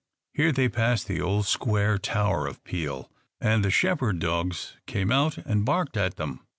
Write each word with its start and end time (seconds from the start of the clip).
Here 0.33 0.51
they 0.51 0.67
passed 0.67 1.05
the 1.05 1.21
old 1.21 1.45
square 1.45 1.99
tower 1.99 2.47
of 2.47 2.63
Peel, 2.63 3.11
and 3.39 3.63
the 3.63 3.69
shepherd 3.69 4.17
dogs 4.17 4.75
came 4.87 5.11
out 5.11 5.37
and 5.37 5.63
barked 5.63 5.95
at 5.95 6.15
them. 6.15 6.39